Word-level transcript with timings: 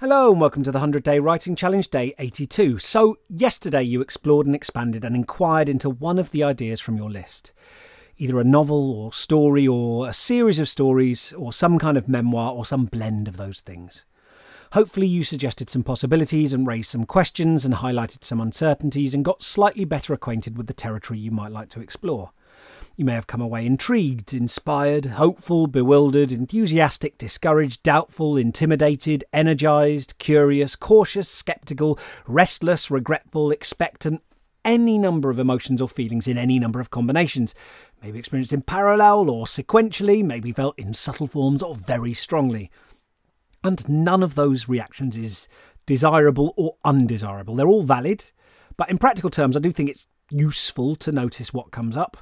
Hello 0.00 0.32
and 0.32 0.40
welcome 0.40 0.62
to 0.62 0.72
the 0.72 0.78
100 0.78 1.02
Day 1.02 1.18
Writing 1.18 1.54
Challenge 1.54 1.86
Day 1.90 2.14
82. 2.18 2.78
So, 2.78 3.18
yesterday 3.28 3.82
you 3.82 4.00
explored 4.00 4.46
and 4.46 4.54
expanded 4.54 5.04
and 5.04 5.14
inquired 5.14 5.68
into 5.68 5.90
one 5.90 6.18
of 6.18 6.30
the 6.30 6.42
ideas 6.42 6.80
from 6.80 6.96
your 6.96 7.10
list. 7.10 7.52
Either 8.16 8.40
a 8.40 8.44
novel 8.44 8.92
or 8.92 9.12
story 9.12 9.68
or 9.68 10.08
a 10.08 10.14
series 10.14 10.58
of 10.58 10.70
stories 10.70 11.34
or 11.34 11.52
some 11.52 11.78
kind 11.78 11.98
of 11.98 12.08
memoir 12.08 12.50
or 12.54 12.64
some 12.64 12.86
blend 12.86 13.28
of 13.28 13.36
those 13.36 13.60
things. 13.60 14.06
Hopefully, 14.72 15.06
you 15.06 15.22
suggested 15.22 15.68
some 15.68 15.82
possibilities 15.82 16.54
and 16.54 16.66
raised 16.66 16.88
some 16.88 17.04
questions 17.04 17.66
and 17.66 17.74
highlighted 17.74 18.24
some 18.24 18.40
uncertainties 18.40 19.12
and 19.12 19.22
got 19.22 19.42
slightly 19.42 19.84
better 19.84 20.14
acquainted 20.14 20.56
with 20.56 20.66
the 20.66 20.72
territory 20.72 21.18
you 21.18 21.30
might 21.30 21.52
like 21.52 21.68
to 21.68 21.80
explore. 21.82 22.30
You 22.96 23.04
may 23.04 23.14
have 23.14 23.26
come 23.26 23.40
away 23.40 23.64
intrigued, 23.64 24.34
inspired, 24.34 25.06
hopeful, 25.06 25.66
bewildered, 25.66 26.32
enthusiastic, 26.32 27.16
discouraged, 27.16 27.82
doubtful, 27.82 28.36
intimidated, 28.36 29.24
energized, 29.32 30.18
curious, 30.18 30.76
cautious, 30.76 31.28
skeptical, 31.28 31.98
restless, 32.26 32.90
regretful, 32.90 33.50
expectant, 33.52 34.22
any 34.64 34.98
number 34.98 35.30
of 35.30 35.38
emotions 35.38 35.80
or 35.80 35.88
feelings 35.88 36.28
in 36.28 36.36
any 36.36 36.58
number 36.58 36.80
of 36.80 36.90
combinations. 36.90 37.54
Maybe 38.02 38.18
experienced 38.18 38.52
in 38.52 38.62
parallel 38.62 39.30
or 39.30 39.46
sequentially, 39.46 40.22
maybe 40.22 40.52
felt 40.52 40.78
in 40.78 40.92
subtle 40.92 41.26
forms 41.26 41.62
or 41.62 41.74
very 41.74 42.12
strongly. 42.12 42.70
And 43.64 43.86
none 43.88 44.22
of 44.22 44.34
those 44.34 44.68
reactions 44.68 45.16
is 45.16 45.48
desirable 45.86 46.52
or 46.56 46.76
undesirable. 46.84 47.54
They're 47.54 47.68
all 47.68 47.82
valid, 47.82 48.30
but 48.76 48.90
in 48.90 48.98
practical 48.98 49.30
terms, 49.30 49.56
I 49.56 49.60
do 49.60 49.72
think 49.72 49.88
it's 49.88 50.06
useful 50.30 50.96
to 50.96 51.12
notice 51.12 51.52
what 51.52 51.70
comes 51.70 51.96
up 51.96 52.18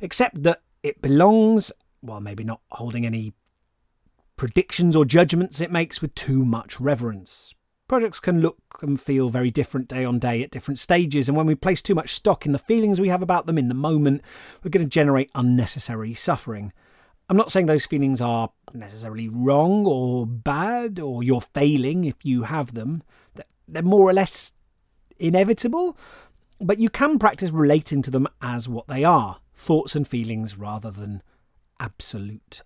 except 0.00 0.42
that 0.42 0.62
it 0.82 1.02
belongs, 1.02 1.72
well, 2.02 2.20
maybe 2.20 2.44
not 2.44 2.60
holding 2.70 3.04
any 3.04 3.32
predictions 4.36 4.94
or 4.94 5.04
judgments 5.04 5.60
it 5.60 5.72
makes 5.72 6.00
with 6.00 6.14
too 6.14 6.44
much 6.44 6.80
reverence. 6.80 7.54
Projects 7.88 8.20
can 8.20 8.40
look 8.40 8.58
and 8.82 9.00
feel 9.00 9.28
very 9.28 9.50
different 9.50 9.88
day 9.88 10.04
on 10.04 10.18
day 10.18 10.42
at 10.42 10.50
different 10.50 10.78
stages, 10.78 11.28
and 11.28 11.36
when 11.36 11.46
we 11.46 11.54
place 11.54 11.80
too 11.80 11.94
much 11.94 12.14
stock 12.14 12.44
in 12.44 12.52
the 12.52 12.58
feelings 12.58 13.00
we 13.00 13.08
have 13.08 13.22
about 13.22 13.46
them 13.46 13.58
in 13.58 13.68
the 13.68 13.74
moment, 13.74 14.22
we're 14.62 14.70
going 14.70 14.84
to 14.84 14.90
generate 14.90 15.30
unnecessary 15.34 16.12
suffering. 16.12 16.72
I'm 17.28 17.36
not 17.36 17.50
saying 17.50 17.66
those 17.66 17.86
feelings 17.86 18.20
are 18.20 18.50
necessarily 18.74 19.28
wrong 19.28 19.86
or 19.86 20.26
bad, 20.26 20.98
or 20.98 21.22
you're 21.22 21.40
failing 21.40 22.04
if 22.04 22.24
you 22.24 22.42
have 22.44 22.74
them. 22.74 23.02
They're 23.68 23.82
more 23.82 24.08
or 24.08 24.12
less 24.12 24.52
inevitable, 25.18 25.96
but 26.60 26.78
you 26.78 26.90
can 26.90 27.18
practice 27.18 27.50
relating 27.50 28.02
to 28.02 28.10
them 28.10 28.28
as 28.42 28.68
what 28.68 28.86
they 28.88 29.02
are 29.02 29.38
thoughts 29.56 29.96
and 29.96 30.06
feelings 30.06 30.58
rather 30.58 30.90
than 30.90 31.22
absolute 31.80 32.62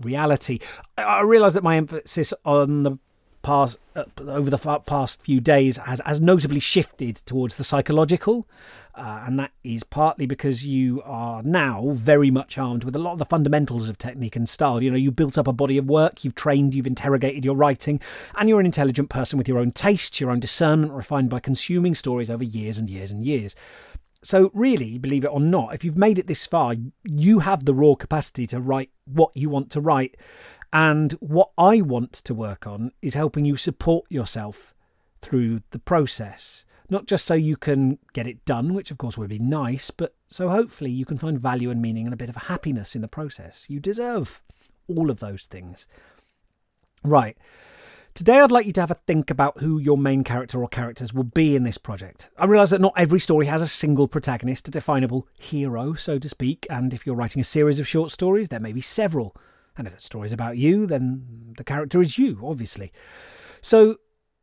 reality. 0.00 0.58
I 0.96 1.20
realise 1.20 1.52
that 1.54 1.62
my 1.62 1.76
emphasis 1.76 2.34
on 2.44 2.82
the 2.82 2.98
past 3.42 3.78
uh, 3.96 4.04
over 4.20 4.50
the 4.50 4.82
past 4.86 5.20
few 5.20 5.40
days 5.40 5.76
has, 5.76 6.00
has 6.06 6.20
notably 6.20 6.60
shifted 6.60 7.16
towards 7.16 7.56
the 7.56 7.64
psychological, 7.64 8.48
uh, 8.94 9.24
and 9.26 9.38
that 9.38 9.50
is 9.64 9.82
partly 9.82 10.26
because 10.26 10.64
you 10.64 11.02
are 11.02 11.42
now 11.42 11.90
very 11.90 12.30
much 12.30 12.56
armed 12.56 12.84
with 12.84 12.94
a 12.94 12.98
lot 12.98 13.12
of 13.12 13.18
the 13.18 13.24
fundamentals 13.24 13.88
of 13.88 13.98
technique 13.98 14.36
and 14.36 14.48
style. 14.48 14.82
You 14.82 14.90
know, 14.90 14.96
you 14.96 15.10
built 15.10 15.36
up 15.36 15.48
a 15.48 15.52
body 15.52 15.76
of 15.76 15.86
work, 15.86 16.24
you've 16.24 16.34
trained, 16.34 16.74
you've 16.74 16.86
interrogated 16.86 17.44
your 17.44 17.56
writing, 17.56 18.00
and 18.36 18.48
you're 18.48 18.60
an 18.60 18.66
intelligent 18.66 19.10
person 19.10 19.38
with 19.38 19.48
your 19.48 19.58
own 19.58 19.70
tastes, 19.72 20.20
your 20.20 20.30
own 20.30 20.40
discernment 20.40 20.92
refined 20.92 21.30
by 21.30 21.40
consuming 21.40 21.94
stories 21.94 22.30
over 22.30 22.44
years 22.44 22.78
and 22.78 22.88
years 22.88 23.10
and 23.10 23.24
years. 23.24 23.56
So, 24.24 24.50
really, 24.54 24.98
believe 24.98 25.24
it 25.24 25.32
or 25.32 25.40
not, 25.40 25.74
if 25.74 25.84
you've 25.84 25.98
made 25.98 26.18
it 26.18 26.28
this 26.28 26.46
far, 26.46 26.76
you 27.04 27.40
have 27.40 27.64
the 27.64 27.74
raw 27.74 27.94
capacity 27.94 28.46
to 28.48 28.60
write 28.60 28.90
what 29.04 29.32
you 29.34 29.48
want 29.50 29.70
to 29.70 29.80
write. 29.80 30.16
And 30.72 31.12
what 31.14 31.50
I 31.58 31.80
want 31.80 32.12
to 32.12 32.34
work 32.34 32.66
on 32.66 32.92
is 33.02 33.14
helping 33.14 33.44
you 33.44 33.56
support 33.56 34.06
yourself 34.10 34.74
through 35.20 35.62
the 35.70 35.78
process. 35.78 36.64
Not 36.88 37.06
just 37.06 37.24
so 37.24 37.34
you 37.34 37.56
can 37.56 37.98
get 38.12 38.26
it 38.26 38.44
done, 38.44 38.74
which 38.74 38.90
of 38.90 38.98
course 38.98 39.18
would 39.18 39.30
be 39.30 39.38
nice, 39.38 39.90
but 39.90 40.14
so 40.28 40.48
hopefully 40.48 40.90
you 40.90 41.04
can 41.04 41.18
find 41.18 41.38
value 41.38 41.70
and 41.70 41.80
meaning 41.80 42.06
and 42.06 42.14
a 42.14 42.18
bit 42.18 42.28
of 42.28 42.36
happiness 42.36 42.94
in 42.94 43.02
the 43.02 43.08
process. 43.08 43.66
You 43.68 43.80
deserve 43.80 44.42
all 44.88 45.10
of 45.10 45.20
those 45.20 45.46
things. 45.46 45.86
Right. 47.02 47.36
Today, 48.14 48.40
I'd 48.40 48.52
like 48.52 48.66
you 48.66 48.72
to 48.72 48.80
have 48.82 48.90
a 48.90 49.00
think 49.06 49.30
about 49.30 49.60
who 49.60 49.78
your 49.78 49.96
main 49.96 50.22
character 50.22 50.62
or 50.62 50.68
characters 50.68 51.14
will 51.14 51.24
be 51.24 51.56
in 51.56 51.62
this 51.62 51.78
project. 51.78 52.28
I 52.36 52.44
realise 52.44 52.68
that 52.68 52.80
not 52.80 52.92
every 52.94 53.18
story 53.18 53.46
has 53.46 53.62
a 53.62 53.66
single 53.66 54.06
protagonist, 54.06 54.68
a 54.68 54.70
definable 54.70 55.26
hero, 55.32 55.94
so 55.94 56.18
to 56.18 56.28
speak, 56.28 56.66
and 56.68 56.92
if 56.92 57.06
you're 57.06 57.16
writing 57.16 57.40
a 57.40 57.44
series 57.44 57.78
of 57.78 57.88
short 57.88 58.10
stories, 58.10 58.50
there 58.50 58.60
may 58.60 58.72
be 58.72 58.82
several. 58.82 59.34
And 59.78 59.86
if 59.86 59.94
the 59.94 60.02
story 60.02 60.26
is 60.26 60.32
about 60.34 60.58
you, 60.58 60.84
then 60.84 61.54
the 61.56 61.64
character 61.64 62.02
is 62.02 62.18
you, 62.18 62.38
obviously. 62.42 62.92
So, 63.62 63.96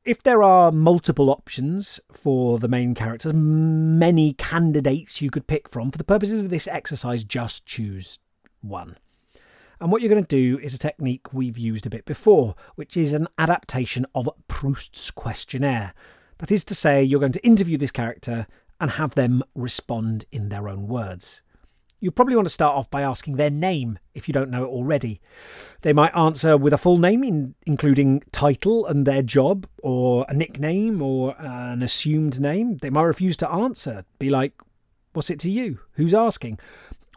if 0.03 0.23
there 0.23 0.41
are 0.41 0.71
multiple 0.71 1.29
options 1.29 1.99
for 2.11 2.57
the 2.57 2.67
main 2.67 2.95
characters, 2.95 3.33
many 3.35 4.33
candidates 4.33 5.21
you 5.21 5.29
could 5.29 5.45
pick 5.45 5.69
from, 5.69 5.91
for 5.91 5.99
the 5.99 6.03
purposes 6.03 6.39
of 6.39 6.49
this 6.49 6.67
exercise, 6.67 7.23
just 7.23 7.67
choose 7.67 8.17
one. 8.61 8.97
And 9.81 9.91
what 9.91 10.01
you're 10.01 10.09
going 10.09 10.23
to 10.23 10.27
do 10.27 10.59
is 10.59 10.73
a 10.73 10.79
technique 10.79 11.33
we've 11.33 11.57
used 11.57 11.85
a 11.85 11.89
bit 11.89 12.05
before, 12.05 12.55
which 12.75 12.97
is 12.97 13.13
an 13.13 13.27
adaptation 13.37 14.05
of 14.13 14.29
Proust's 14.47 15.09
questionnaire. 15.09 15.93
That 16.39 16.51
is 16.51 16.65
to 16.65 16.75
say, 16.75 17.03
you're 17.03 17.19
going 17.19 17.31
to 17.33 17.45
interview 17.45 17.77
this 17.77 17.91
character 17.91 18.47
and 18.79 18.91
have 18.91 19.15
them 19.15 19.43
respond 19.55 20.25
in 20.31 20.49
their 20.49 20.67
own 20.67 20.87
words. 20.87 21.41
You 22.01 22.11
probably 22.11 22.35
want 22.35 22.47
to 22.47 22.53
start 22.53 22.77
off 22.77 22.89
by 22.89 23.01
asking 23.01 23.35
their 23.35 23.49
name 23.49 23.99
if 24.13 24.27
you 24.27 24.33
don't 24.33 24.49
know 24.49 24.63
it 24.63 24.69
already. 24.69 25.19
They 25.81 25.91
might 25.91 26.15
answer 26.15 26.55
with 26.55 26.71
a 26.73 26.77
full 26.77 26.97
name, 26.97 27.23
in, 27.25 27.55
including 27.65 28.23
title 28.31 28.85
and 28.85 29.05
their 29.05 29.21
job, 29.21 29.67
or 29.83 30.25
a 30.29 30.33
nickname 30.33 31.01
or 31.01 31.35
an 31.39 31.83
assumed 31.83 32.39
name. 32.39 32.77
They 32.77 32.89
might 32.89 33.03
refuse 33.03 33.35
to 33.37 33.51
answer, 33.51 34.05
be 34.17 34.29
like, 34.29 34.53
What's 35.13 35.29
it 35.29 35.39
to 35.39 35.51
you? 35.51 35.79
Who's 35.93 36.13
asking? 36.13 36.59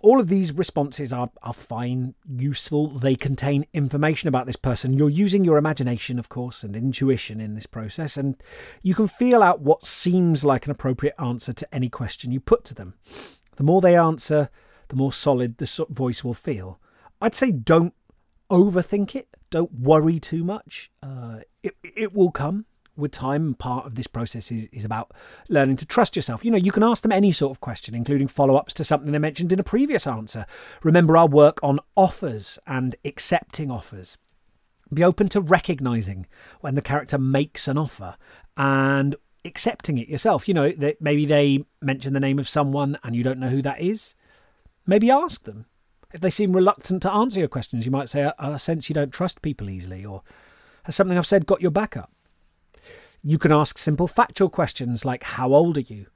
All 0.03 0.21
of 0.21 0.29
these 0.29 0.53
responses 0.53 1.13
are, 1.13 1.31
are 1.43 1.53
fine, 1.53 2.15
useful. 2.27 2.89
They 2.89 3.15
contain 3.15 3.67
information 3.73 4.29
about 4.29 4.47
this 4.47 4.57
person. 4.57 4.93
You're 4.93 5.09
using 5.09 5.45
your 5.45 5.57
imagination, 5.57 6.19
of 6.19 6.29
course, 6.29 6.63
and 6.63 6.77
intuition 6.77 7.41
in 7.41 7.55
this 7.55 7.67
process, 7.67 8.17
and 8.17 8.37
you 8.83 8.95
can 8.95 9.09
feel 9.09 9.43
out 9.43 9.61
what 9.61 9.87
seems 9.87 10.45
like 10.45 10.67
an 10.67 10.73
appropriate 10.73 11.15
answer 11.19 11.53
to 11.53 11.75
any 11.75 11.89
question 11.89 12.33
you 12.33 12.41
put 12.41 12.65
to 12.65 12.75
them. 12.75 12.95
The 13.57 13.63
more 13.63 13.81
they 13.81 13.97
answer, 13.97 14.51
the 14.89 14.97
more 14.97 15.13
solid 15.13 15.59
the 15.59 15.87
voice 15.89 16.25
will 16.25 16.35
feel. 16.35 16.81
I'd 17.21 17.35
say 17.35 17.53
don't 17.53 17.95
overthink 18.51 19.15
it. 19.15 19.29
Don't 19.51 19.73
worry 19.73 20.19
too 20.19 20.45
much. 20.45 20.91
Uh, 21.03 21.41
it, 21.63 21.75
it 21.83 22.15
will 22.15 22.31
come 22.31 22.67
with 22.97 23.11
time, 23.11 23.55
part 23.55 23.87
of 23.87 23.95
this 23.95 24.07
process 24.07 24.53
is, 24.53 24.67
is 24.67 24.85
about 24.85 25.13
learning 25.49 25.77
to 25.77 25.87
trust 25.87 26.15
yourself. 26.15 26.45
You 26.45 26.51
know, 26.51 26.59
you 26.59 26.73
can 26.73 26.83
ask 26.83 27.03
them 27.03 27.13
any 27.13 27.33
sort 27.33 27.51
of 27.51 27.61
question, 27.61 27.95
including 27.95 28.29
follow 28.29 28.57
ups 28.57 28.75
to 28.75 28.85
something 28.85 29.13
they 29.13 29.19
mentioned 29.19 29.53
in 29.53 29.59
a 29.59 29.65
previous 29.65 30.07
answer. 30.07 30.45
Remember 30.83 31.17
our 31.17 31.27
work 31.27 31.59
on 31.63 31.81
offers 31.97 32.59
and 32.67 32.95
accepting 33.05 33.71
offers. 33.71 34.19
Be 34.93 35.03
open 35.03 35.29
to 35.31 35.41
recognizing 35.41 36.27
when 36.61 36.75
the 36.75 36.83
character 36.83 37.17
makes 37.17 37.67
an 37.67 37.79
offer 37.79 38.17
and 38.57 39.17
accepting 39.45 39.97
it 39.97 40.09
yourself. 40.09 40.47
You 40.47 40.55
know, 40.55 40.71
that 40.73 41.01
maybe 41.01 41.25
they 41.25 41.65
mention 41.81 42.13
the 42.13 42.21
name 42.21 42.39
of 42.39 42.49
someone 42.49 42.99
and 43.03 43.17
you 43.17 43.23
don't 43.23 43.39
know 43.39 43.49
who 43.49 43.63
that 43.63 43.81
is. 43.81 44.15
Maybe 44.87 45.11
ask 45.11 45.45
them. 45.45 45.67
If 46.13 46.21
they 46.21 46.31
seem 46.31 46.53
reluctant 46.53 47.01
to 47.03 47.13
answer 47.13 47.39
your 47.39 47.49
questions, 47.49 47.87
you 47.87 47.91
might 47.91 48.11
say, 48.11 48.25
I, 48.25 48.53
I 48.53 48.57
sense 48.59 48.91
you 48.91 48.95
don't 48.95 49.13
trust 49.13 49.41
people 49.41 49.71
easily, 49.71 50.05
or 50.05 50.23
has 50.83 50.95
something 50.95 51.17
I've 51.17 51.27
said 51.27 51.47
got 51.47 51.63
your 51.63 51.71
back 51.71 51.97
up? 51.97 52.13
You 53.25 53.39
can 53.39 53.53
ask 53.53 53.79
simple 53.79 54.09
factual 54.09 54.49
questions 54.49 55.05
like 55.05 55.23
How 55.23 55.55
old 55.55 55.79
are 55.79 55.83
you? 55.83 56.07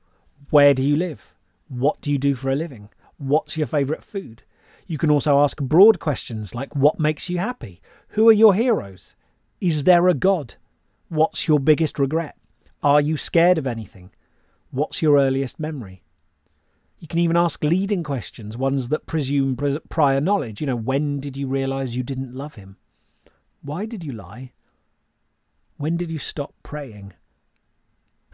Where 0.51 0.75
do 0.75 0.83
you 0.83 0.97
live? 0.97 1.37
What 1.69 2.01
do 2.01 2.11
you 2.11 2.19
do 2.19 2.35
for 2.35 2.51
a 2.51 2.57
living? 2.57 2.89
What's 3.17 3.57
your 3.57 3.69
favourite 3.69 4.03
food? 4.03 4.43
You 4.89 4.99
can 4.99 5.09
also 5.09 5.39
ask 5.39 5.61
broad 5.61 6.01
questions 6.01 6.53
like 6.53 6.75
What 6.75 6.99
makes 6.99 7.31
you 7.31 7.39
happy? 7.39 7.81
Who 8.11 8.29
are 8.29 8.33
your 8.33 8.55
heroes? 8.55 9.15
Is 9.61 9.85
there 9.85 10.09
a 10.09 10.15
God? 10.15 10.57
What's 11.09 11.47
your 11.47 11.61
biggest 11.61 12.01
regret? 12.01 12.37
Are 12.83 13.01
you 13.01 13.17
scared 13.17 13.59
of 13.59 13.69
anything? 13.69 14.11
What's 14.73 15.01
your 15.01 15.17
earliest 15.17 15.61
memory? 15.61 16.03
You 16.99 17.07
can 17.07 17.21
even 17.21 17.37
ask 17.37 17.63
leading 17.63 18.03
questions, 18.03 18.57
ones 18.57 18.89
that 18.89 19.07
presume 19.07 19.57
prior 19.89 20.21
knowledge. 20.21 20.61
You 20.61 20.67
know, 20.67 20.77
when 20.77 21.21
did 21.21 21.37
you 21.37 21.47
realise 21.47 21.95
you 21.95 22.03
didn't 22.03 22.35
love 22.35 22.57
him? 22.57 22.79
Why 23.63 23.87
did 23.87 24.03
you 24.03 24.11
lie? 24.11 24.55
When 25.77 25.97
did 25.97 26.11
you 26.11 26.19
stop 26.19 26.55
praying? 26.63 27.13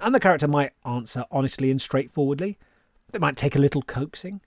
And 0.00 0.14
the 0.14 0.20
character 0.20 0.48
might 0.48 0.72
answer 0.84 1.24
honestly 1.30 1.70
and 1.70 1.80
straightforwardly. 1.80 2.58
They 3.12 3.18
might 3.18 3.36
take 3.36 3.56
a 3.56 3.60
little 3.60 3.82
coaxing. 3.82 4.40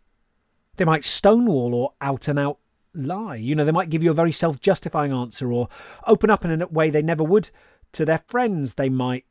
They 0.77 0.86
might 0.86 1.06
stonewall 1.06 1.74
or 1.74 1.94
out 2.01 2.27
and 2.27 2.39
out 2.39 2.59
lie. 2.94 3.36
You 3.36 3.56
know, 3.56 3.65
they 3.65 3.71
might 3.71 3.89
give 3.89 4.03
you 4.03 4.12
a 4.12 4.15
very 4.15 4.31
self 4.31 4.59
justifying 4.59 5.13
answer 5.13 5.51
or 5.51 5.68
open 6.06 6.30
up 6.30 6.44
in 6.45 6.62
a 6.62 6.68
way 6.68 6.89
they 6.89 7.01
never 7.01 7.24
would 7.24 7.50
to 7.94 8.06
their 8.06 8.24
friends. 8.27 8.74
They 8.74 8.89
might 8.89 9.25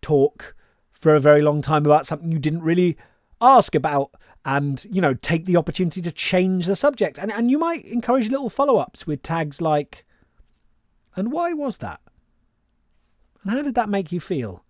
talk 0.00 0.54
for 0.92 1.14
a 1.14 1.20
very 1.20 1.42
long 1.42 1.62
time 1.62 1.84
about 1.84 2.06
something 2.06 2.32
you 2.32 2.38
didn't 2.38 2.62
really 2.62 2.96
ask 3.40 3.74
about 3.74 4.10
and, 4.44 4.84
you 4.90 5.00
know, 5.00 5.14
take 5.14 5.44
the 5.44 5.56
opportunity 5.56 6.00
to 6.00 6.12
change 6.12 6.66
the 6.66 6.76
subject. 6.76 7.18
And, 7.18 7.32
and 7.32 7.50
you 7.50 7.58
might 7.58 7.84
encourage 7.84 8.30
little 8.30 8.48
follow 8.48 8.76
ups 8.78 9.06
with 9.06 9.22
tags 9.22 9.60
like, 9.60 10.04
and 11.14 11.32
why 11.32 11.52
was 11.52 11.78
that? 11.78 12.00
And 13.46 13.54
how 13.54 13.62
did 13.62 13.76
that 13.76 13.88
make 13.88 14.10
you 14.10 14.18
feel? 14.18 14.64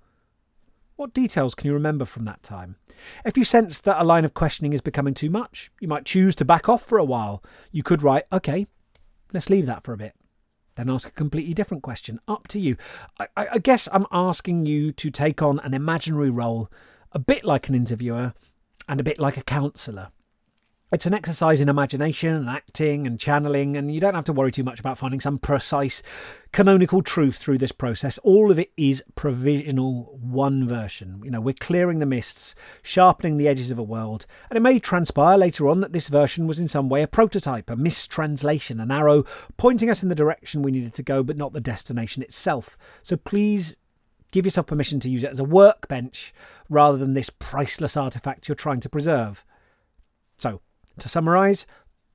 What 0.97 1.15
details 1.15 1.55
can 1.55 1.67
you 1.67 1.73
remember 1.73 2.05
from 2.05 2.27
that 2.27 2.43
time? 2.43 2.77
If 3.25 3.35
you 3.35 3.43
sense 3.43 3.81
that 3.81 3.99
a 3.99 4.05
line 4.05 4.27
of 4.27 4.35
questioning 4.35 4.75
is 4.75 4.83
becoming 4.83 5.15
too 5.15 5.31
much, 5.31 5.71
you 5.81 5.89
might 5.89 6.05
choose 6.05 6.35
to 6.35 6.45
back 6.45 6.69
off 6.69 6.85
for 6.85 6.99
a 6.99 7.05
while. 7.05 7.43
You 7.73 7.83
could 7.83 8.03
write, 8.03 8.25
OK, 8.31 8.67
let's 9.33 9.49
leave 9.49 9.65
that 9.65 9.83
for 9.83 9.95
a 9.95 9.97
bit. 9.97 10.13
Then 10.75 10.91
ask 10.91 11.09
a 11.09 11.13
completely 11.13 11.55
different 11.55 11.83
question. 11.85 12.21
Up 12.29 12.49
to 12.49 12.61
you. 12.61 12.77
I, 13.19 13.29
I 13.35 13.59
guess 13.59 13.89
I'm 13.95 14.05
asking 14.13 14.67
you 14.67 14.93
to 14.93 15.11
take 15.11 15.41
on 15.41 15.59
an 15.61 15.73
imaginary 15.73 16.29
role, 16.29 16.71
a 17.13 17.19
bit 17.19 17.47
like 17.47 17.71
an 17.71 17.75
interviewer 17.75 18.35
and 18.87 19.01
a 19.01 19.05
bit 19.05 19.19
like 19.19 19.39
a 19.39 19.43
counsellor. 19.43 20.11
It's 20.93 21.05
an 21.05 21.15
exercise 21.15 21.61
in 21.61 21.69
imagination 21.69 22.33
and 22.33 22.49
acting 22.49 23.09
and 23.09 23.19
channeling, 23.19 23.77
and 23.77 23.93
you 23.93 23.99
don't 23.99 24.15
have 24.15 24.23
to 24.27 24.33
worry 24.33 24.53
too 24.53 24.63
much 24.63 24.79
about 24.79 24.97
finding 24.97 25.19
some 25.19 25.37
precise 25.37 26.01
canonical 26.53 27.03
truth 27.03 27.39
through 27.39 27.59
this 27.59 27.73
process. 27.73 28.19
All 28.19 28.53
of 28.53 28.59
it 28.61 28.71
is 28.77 29.03
provisional 29.17 30.17
one 30.23 30.69
version. 30.69 31.21
You 31.25 31.33
know, 31.33 31.41
we're 31.41 31.55
clearing 31.59 31.99
the 31.99 32.07
mists, 32.07 32.55
sharpening 32.85 33.37
the 33.37 33.49
edges 33.49 33.73
of 33.73 33.81
a 33.81 33.83
world, 33.83 34.27
and 34.49 34.57
it 34.57 34.61
may 34.61 34.79
transpire 34.79 35.37
later 35.37 35.69
on 35.69 35.81
that 35.81 35.93
this 35.93 36.07
version 36.07 36.47
was 36.47 36.61
in 36.61 36.69
some 36.69 36.89
way 36.89 37.03
a 37.03 37.09
prototype, 37.09 37.69
a 37.69 37.75
mistranslation, 37.75 38.79
an 38.79 38.93
arrow 38.93 39.25
pointing 39.57 39.91
us 39.91 40.05
in 40.05 40.09
the 40.09 40.15
direction 40.15 40.63
we 40.63 40.71
needed 40.71 40.95
to 40.95 41.03
go, 41.03 41.25
but 41.25 41.37
not 41.37 41.51
the 41.51 41.61
destination 41.61 42.23
itself. 42.23 42.79
So 43.03 43.17
please 43.17 43.77
give 44.31 44.47
yourself 44.47 44.69
permission 44.69 45.01
to 45.01 45.11
use 45.11 45.25
it 45.25 45.33
as 45.33 45.41
a 45.41 45.45
workbench 45.45 46.33
rather 46.69 46.97
than 46.97 47.15
this 47.15 47.29
priceless 47.29 47.97
artifact 47.97 48.47
you're 48.47 48.55
trying 48.55 48.81
to 48.81 48.89
preserve. 48.89 49.45
So, 50.37 50.61
to 50.99 51.09
summarise, 51.09 51.67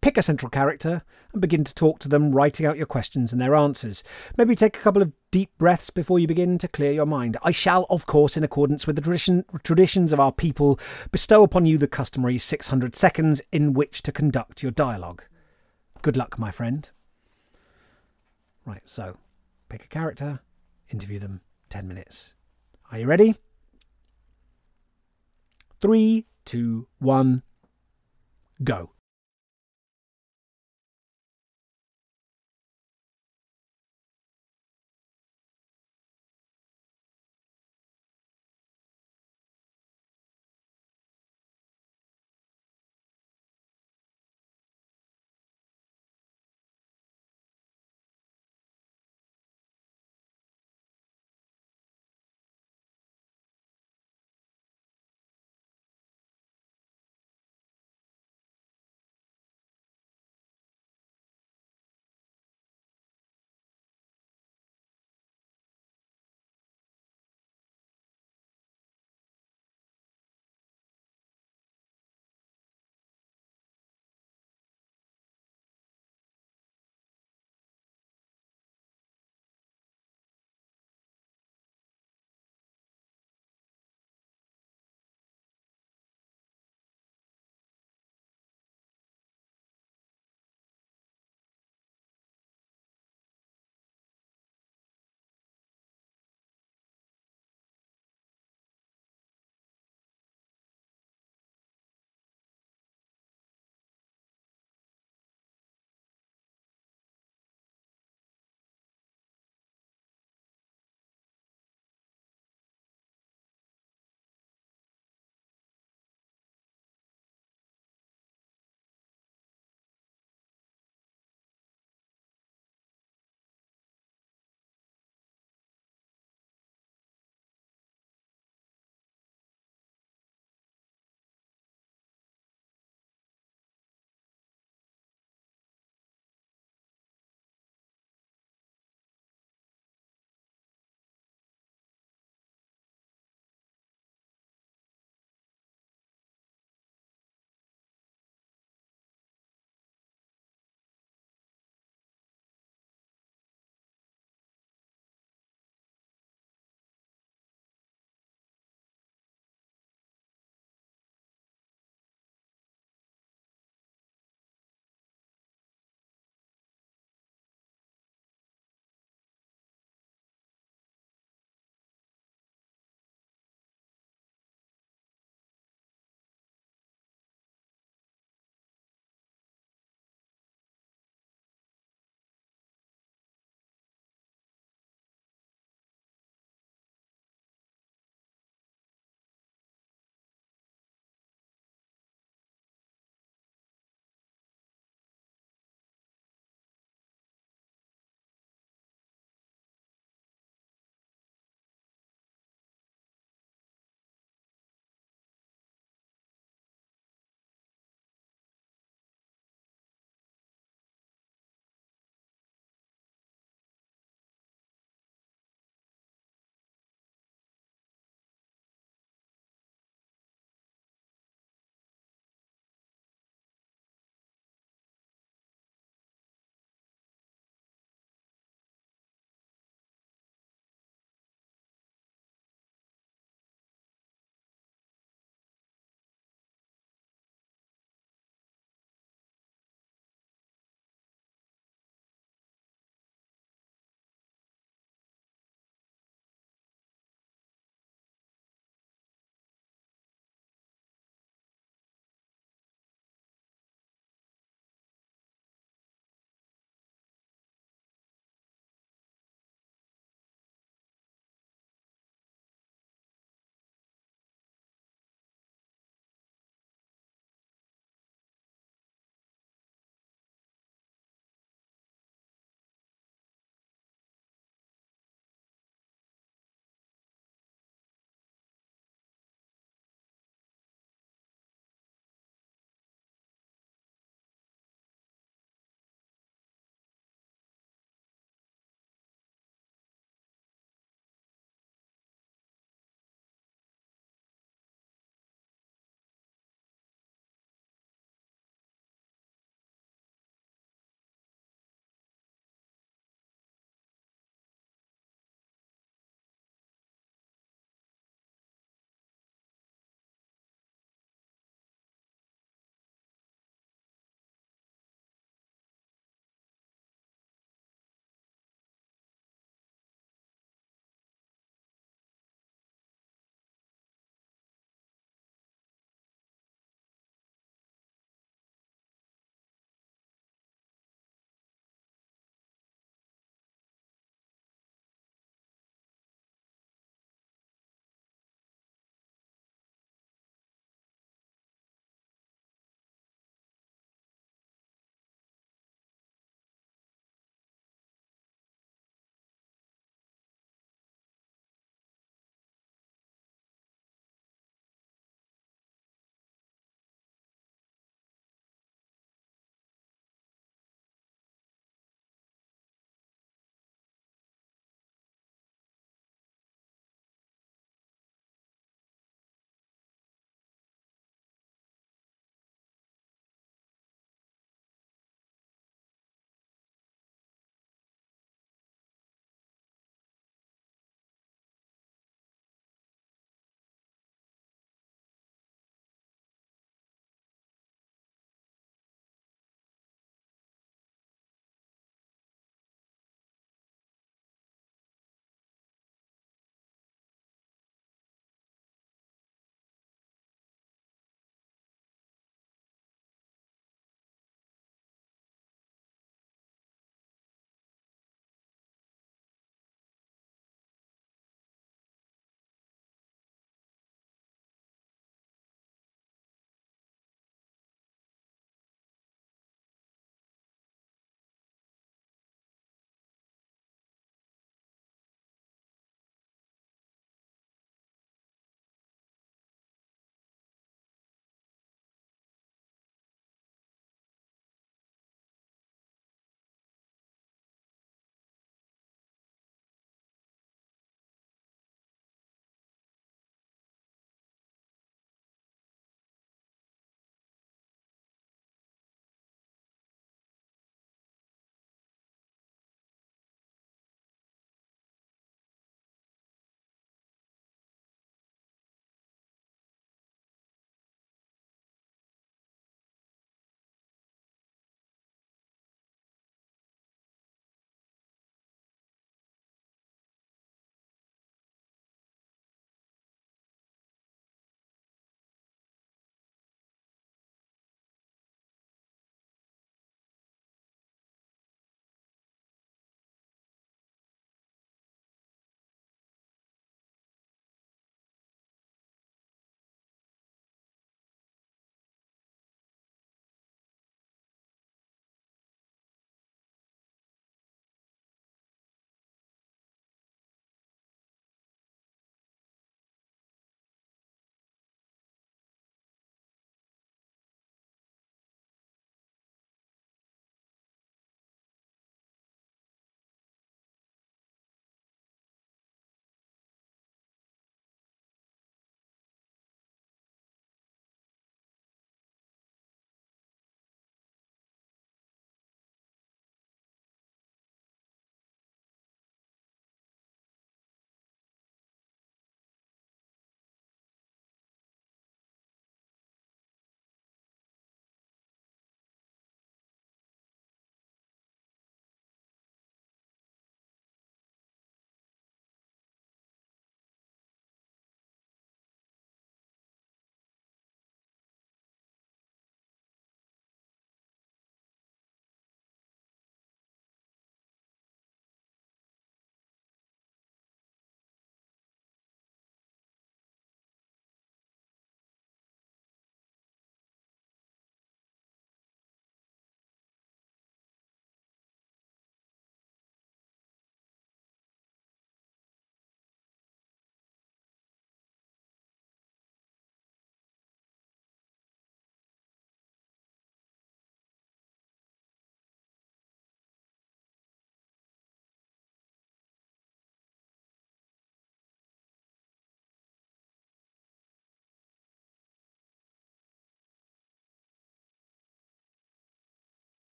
pick 0.00 0.16
a 0.16 0.22
central 0.22 0.50
character 0.50 1.02
and 1.32 1.42
begin 1.42 1.64
to 1.64 1.74
talk 1.74 1.98
to 2.00 2.08
them, 2.08 2.32
writing 2.32 2.66
out 2.66 2.76
your 2.76 2.86
questions 2.86 3.32
and 3.32 3.40
their 3.40 3.54
answers. 3.54 4.02
Maybe 4.36 4.54
take 4.54 4.76
a 4.76 4.80
couple 4.80 5.02
of 5.02 5.12
deep 5.30 5.50
breaths 5.58 5.90
before 5.90 6.18
you 6.18 6.26
begin 6.26 6.58
to 6.58 6.68
clear 6.68 6.92
your 6.92 7.06
mind. 7.06 7.36
I 7.42 7.50
shall, 7.50 7.86
of 7.90 8.06
course, 8.06 8.36
in 8.36 8.44
accordance 8.44 8.86
with 8.86 8.96
the 8.96 9.02
tradition, 9.02 9.44
traditions 9.62 10.12
of 10.12 10.20
our 10.20 10.32
people, 10.32 10.78
bestow 11.10 11.42
upon 11.42 11.64
you 11.64 11.78
the 11.78 11.88
customary 11.88 12.38
600 12.38 12.94
seconds 12.94 13.42
in 13.52 13.72
which 13.72 14.02
to 14.02 14.12
conduct 14.12 14.62
your 14.62 14.72
dialogue. 14.72 15.22
Good 16.02 16.16
luck, 16.16 16.38
my 16.38 16.50
friend. 16.50 16.88
Right, 18.64 18.82
so 18.84 19.16
pick 19.68 19.84
a 19.84 19.88
character, 19.88 20.40
interview 20.90 21.18
them 21.18 21.40
10 21.70 21.88
minutes. 21.88 22.34
Are 22.90 22.98
you 22.98 23.06
ready? 23.06 23.34
Three, 25.80 26.26
two, 26.44 26.88
one. 26.98 27.42
Go. 28.62 28.97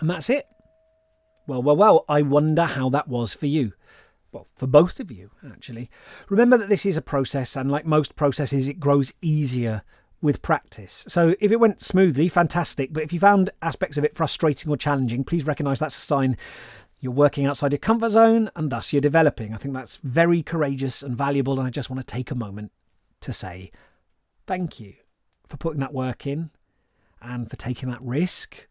And 0.00 0.10
that's 0.10 0.30
it. 0.30 0.46
Well, 1.46 1.62
well, 1.62 1.76
well, 1.76 2.04
I 2.08 2.22
wonder 2.22 2.64
how 2.64 2.88
that 2.90 3.08
was 3.08 3.34
for 3.34 3.46
you. 3.46 3.72
Well, 4.32 4.48
for 4.56 4.66
both 4.66 5.00
of 5.00 5.10
you, 5.10 5.30
actually. 5.44 5.90
Remember 6.28 6.56
that 6.56 6.68
this 6.68 6.86
is 6.86 6.96
a 6.96 7.02
process, 7.02 7.56
and 7.56 7.70
like 7.70 7.84
most 7.84 8.16
processes, 8.16 8.68
it 8.68 8.78
grows 8.80 9.12
easier 9.20 9.82
with 10.22 10.42
practice. 10.42 11.04
So 11.08 11.34
if 11.40 11.50
it 11.50 11.60
went 11.60 11.80
smoothly, 11.80 12.28
fantastic. 12.28 12.92
But 12.92 13.02
if 13.02 13.12
you 13.12 13.18
found 13.18 13.50
aspects 13.62 13.96
of 13.96 14.04
it 14.04 14.14
frustrating 14.14 14.70
or 14.70 14.76
challenging, 14.76 15.24
please 15.24 15.46
recognise 15.46 15.78
that's 15.78 15.96
a 15.96 16.00
sign 16.00 16.36
you're 17.00 17.12
working 17.12 17.46
outside 17.46 17.72
your 17.72 17.78
comfort 17.78 18.10
zone 18.10 18.50
and 18.54 18.70
thus 18.70 18.92
you're 18.92 19.00
developing. 19.00 19.54
I 19.54 19.56
think 19.56 19.74
that's 19.74 19.96
very 20.02 20.42
courageous 20.42 21.02
and 21.02 21.16
valuable. 21.16 21.58
And 21.58 21.66
I 21.66 21.70
just 21.70 21.88
want 21.88 22.06
to 22.06 22.06
take 22.06 22.30
a 22.30 22.34
moment 22.34 22.72
to 23.22 23.32
say 23.32 23.70
thank 24.46 24.78
you 24.78 24.94
for 25.46 25.56
putting 25.56 25.80
that 25.80 25.94
work 25.94 26.26
in 26.26 26.50
and 27.22 27.48
for 27.48 27.56
taking 27.56 27.90
that 27.90 28.02
risk 28.02 28.68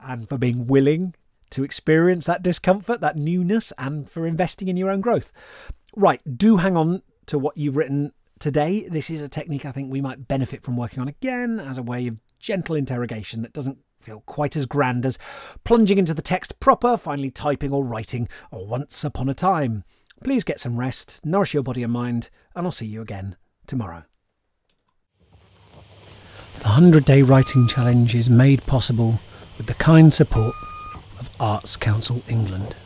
and 0.00 0.28
for 0.28 0.38
being 0.38 0.66
willing 0.66 1.14
to 1.50 1.64
experience 1.64 2.26
that 2.26 2.42
discomfort, 2.42 3.00
that 3.00 3.16
newness, 3.16 3.72
and 3.78 4.10
for 4.10 4.26
investing 4.26 4.68
in 4.68 4.76
your 4.76 4.90
own 4.90 5.00
growth. 5.00 5.32
Right, 5.94 6.20
do 6.36 6.56
hang 6.56 6.76
on 6.76 7.02
to 7.26 7.38
what 7.38 7.56
you've 7.56 7.76
written 7.76 8.12
today. 8.38 8.88
This 8.90 9.10
is 9.10 9.20
a 9.20 9.28
technique 9.28 9.64
I 9.64 9.72
think 9.72 9.90
we 9.90 10.00
might 10.00 10.28
benefit 10.28 10.62
from 10.62 10.76
working 10.76 11.00
on 11.00 11.08
again 11.08 11.60
as 11.60 11.78
a 11.78 11.82
way 11.82 12.06
of 12.08 12.18
gentle 12.38 12.74
interrogation 12.74 13.42
that 13.42 13.52
doesn't 13.52 13.78
feel 14.00 14.22
quite 14.26 14.56
as 14.56 14.66
grand 14.66 15.06
as 15.06 15.18
plunging 15.64 15.98
into 15.98 16.12
the 16.12 16.22
text 16.22 16.60
proper, 16.60 16.96
finally 16.96 17.30
typing 17.30 17.72
or 17.72 17.84
writing, 17.84 18.28
or 18.50 18.66
once 18.66 19.04
upon 19.04 19.28
a 19.28 19.34
time. 19.34 19.84
Please 20.22 20.44
get 20.44 20.60
some 20.60 20.76
rest, 20.76 21.24
nourish 21.24 21.54
your 21.54 21.62
body 21.62 21.82
and 21.82 21.92
mind, 21.92 22.30
and 22.54 22.66
I'll 22.66 22.72
see 22.72 22.86
you 22.86 23.00
again 23.00 23.36
tomorrow. 23.66 24.04
The 26.58 26.70
100 26.70 27.04
Day 27.04 27.22
Writing 27.22 27.66
Challenge 27.66 28.14
is 28.14 28.30
made 28.30 28.64
possible 28.66 29.20
with 29.56 29.66
the 29.66 29.74
kind 29.74 30.12
support 30.12 30.54
of 31.18 31.30
Arts 31.38 31.76
Council 31.76 32.22
England. 32.28 32.76